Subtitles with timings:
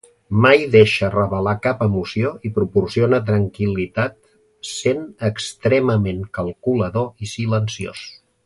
[0.43, 4.17] Mai deixa revelar cap emoció i proporciona tranquil·litat
[4.73, 8.07] sent extremament calculador i silenciós.